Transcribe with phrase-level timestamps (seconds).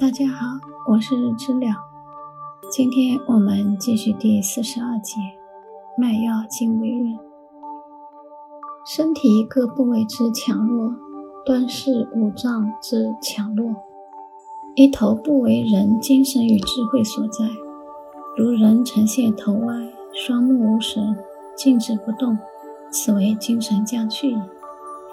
[0.00, 0.46] 大家好，
[0.86, 1.66] 我是知了。
[2.70, 5.16] 今天我们继续第四十二节
[5.96, 7.18] 脉药经微论。
[8.86, 10.94] 身体各部位之强弱，
[11.44, 13.74] 端视五脏之强弱。
[14.76, 17.48] 一头部为人精神与智慧所在，
[18.36, 19.74] 如人呈现头歪、
[20.14, 21.16] 双目无神、
[21.56, 22.38] 静止不动，
[22.92, 24.38] 此为精神将去矣，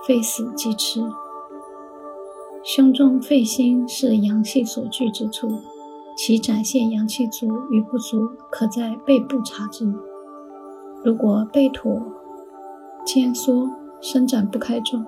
[0.05, 1.01] 非死即迟。
[2.65, 5.47] 胸中肺心是阳气所聚之处，
[6.17, 9.85] 其展现阳气足与不足，可在背部察之。
[11.03, 12.01] 如果背驼、
[13.05, 13.69] 肩缩、
[14.01, 15.05] 伸展不开状，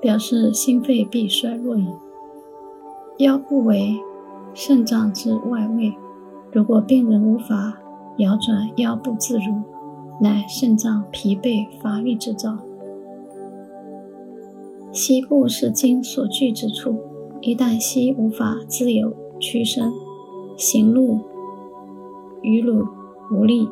[0.00, 1.86] 表示心肺必衰弱矣。
[3.18, 4.00] 腰部为
[4.54, 5.94] 肾脏之外位，
[6.50, 7.74] 如果病人无法
[8.16, 9.60] 摇转腰部自如，
[10.22, 12.56] 乃肾脏疲惫乏力之兆。
[14.96, 16.96] 膝部是筋所聚之处，
[17.42, 19.92] 一旦膝无法自由屈伸，
[20.56, 21.20] 行路
[22.40, 22.82] 余鲁
[23.30, 23.68] 无力，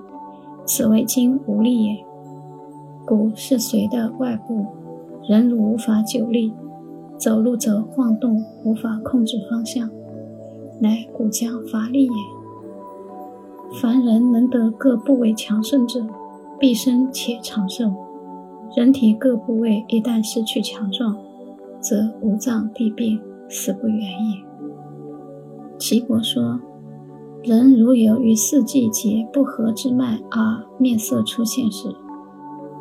[0.66, 2.04] 此为筋无力也。
[3.06, 4.66] 骨是髓的外部。
[5.26, 6.52] 人如无法久立，
[7.16, 9.88] 走路则晃动，无法控制方向，
[10.78, 12.12] 乃骨将乏力也。
[13.80, 16.06] 凡人能得各部位强盛者，
[16.60, 17.90] 必生且长寿。
[18.76, 21.16] 人体各部位一旦失去强壮，
[21.80, 24.42] 则五脏必变，死不远矣。
[25.78, 26.60] 岐伯说：
[27.44, 31.94] 人如有与四季节不合之脉而面色出现时，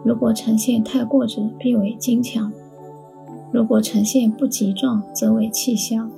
[0.04, 2.50] 如果呈现太过者，必为精强；
[3.52, 6.10] 如果呈现不极状，则为气消。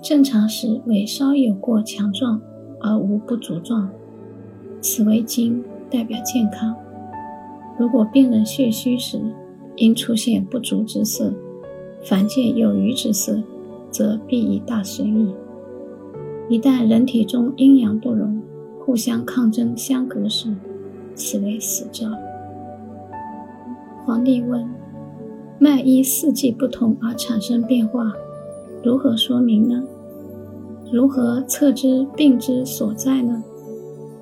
[0.00, 2.40] 正常时为稍有过强壮
[2.80, 3.90] 而无不足状，
[4.80, 6.74] 此为精，代表健康。
[7.80, 9.18] 如果病人血虚时，
[9.76, 11.32] 因出现不足之色，
[12.04, 13.42] 凡见有余之色，
[13.90, 15.34] 则必以大损矣。
[16.50, 18.42] 一旦人体中阴阳不容，
[18.84, 20.54] 互相抗争相隔时，
[21.14, 22.06] 此为死兆。
[24.04, 24.68] 皇帝问
[25.58, 28.12] ：“脉依四季不同而产生变化，
[28.84, 29.82] 如何说明呢？
[30.92, 33.42] 如何测知病之所在呢？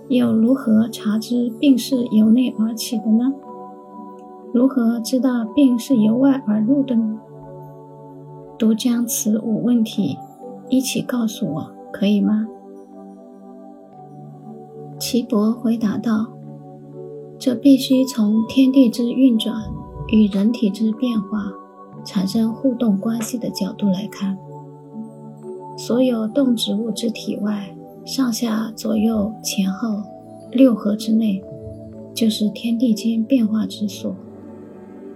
[0.06, 3.32] 又如何查知病是由内而起的呢？
[4.53, 7.19] 如何知道病是由外而入的呢？
[8.59, 10.16] 都将此五问题
[10.69, 12.47] 一起告诉我，可以吗？”
[14.98, 16.26] 岐伯回答道
[17.38, 19.54] ：“这必须从天地之运转。”
[20.10, 21.53] 与人体之变化
[22.03, 24.38] 产生互动关系的角度来看，
[25.76, 27.76] 所有动植物之体外，
[28.06, 30.03] 上下左右前后
[30.50, 31.44] 六合之内，
[32.14, 34.16] 就是天地间变化之所，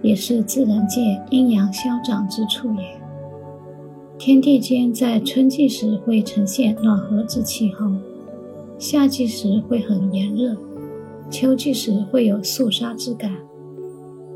[0.03, 2.83] 也是自然界阴阳消长之处也。
[4.19, 7.91] 天地间在春季时会呈现暖和之气候，
[8.77, 10.55] 夏季时会很炎热，
[11.29, 13.31] 秋季时会有肃杀之感。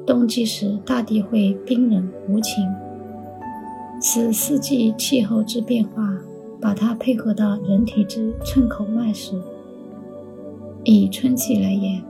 [0.06, 2.66] 冬季时，大地会冰冷无情。
[4.00, 6.18] 此四季气候之变化，
[6.62, 9.34] 把它配合到人体之寸口脉时，
[10.84, 12.02] 以春季来言，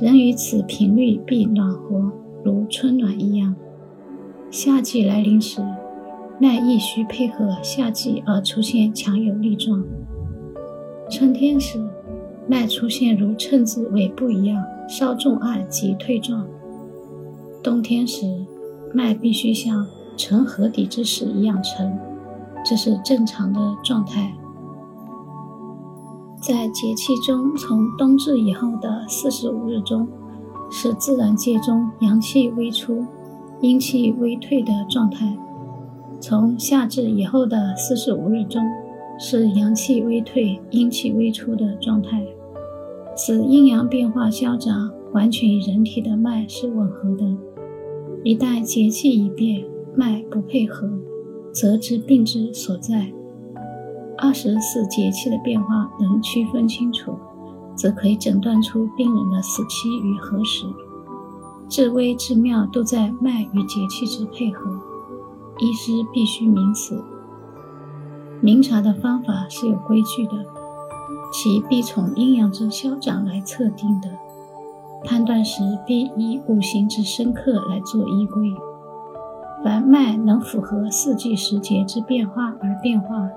[0.00, 2.12] 人于此频率必暖和，
[2.44, 3.54] 如春暖一样。
[4.50, 5.62] 夏季来临时，
[6.38, 9.82] 脉亦需配合夏季而出现强有力状。
[11.10, 11.78] 春天时，
[12.46, 16.46] 脉出现如秤子尾部一样，稍重按即退状。
[17.62, 18.26] 冬天时，
[18.92, 19.86] 脉必须像
[20.16, 21.98] 沉河底之石一样沉，
[22.64, 24.34] 这是正常的状态。
[26.42, 30.08] 在节气中，从冬至以后的四十五日中，
[30.72, 33.04] 是自然界中阳气微出、
[33.60, 35.36] 阴气微退的状态；
[36.18, 38.62] 从夏至以后的四十五日中，
[39.18, 42.24] 是阳气微退、阴气微出的状态。
[43.14, 47.36] 此阴阳变化消长，完全与人体的脉是吻合的。
[48.24, 49.62] 一旦节气已变，
[49.94, 50.88] 脉不配合，
[51.52, 53.12] 则知病之所在。
[54.16, 57.12] 二十四节气的变化能区分清楚，
[57.74, 60.66] 则可以诊断出病人的死期与何时。
[61.68, 64.78] 至微至妙都在脉与节气之配合，
[65.58, 67.02] 医师必须明此。
[68.40, 70.44] 明察的方法是有规矩的，
[71.32, 74.10] 其必从阴阳之消长来测定的。
[75.04, 78.52] 判断时必以五行之深刻来做依归。
[79.64, 83.28] 凡脉能符合四季时节之变化而变化，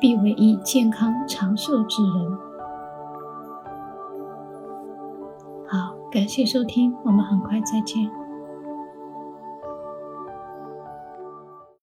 [0.00, 2.38] 必为一健康长寿之人。
[5.72, 8.19] 好，感谢收听，我们很快再见。